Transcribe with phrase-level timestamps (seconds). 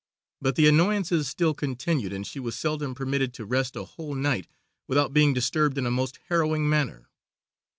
[0.41, 4.47] But the annoyances still continued, and she was seldom permitted to rest a whole night
[4.87, 7.07] without being disturbed in a most harrowing manner.